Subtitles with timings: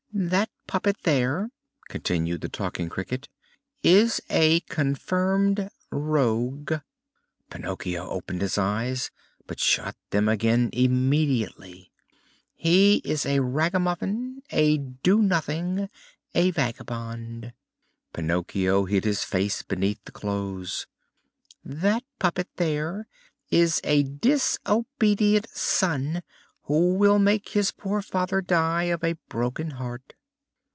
[0.13, 1.49] "That puppet there,"
[1.87, 3.27] continued the Talking Cricket,
[3.81, 6.73] "is a confirmed rogue."
[7.49, 9.09] Pinocchio opened his eyes,
[9.47, 11.91] but shut them again immediately.
[12.53, 15.89] "He is a ragamuffin, a do nothing,
[16.35, 17.53] a vagabond."
[18.13, 20.85] Pinocchio hid his face beneath the clothes.
[21.63, 23.07] "That puppet there
[23.49, 26.21] is a disobedient son
[26.65, 30.13] who will make his poor father die of a broken heart!"